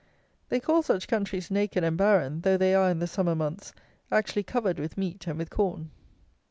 [0.49, 3.71] They call such countries naked and barren, though they are, in the summer months,
[4.11, 5.91] actually covered with meat and with corn.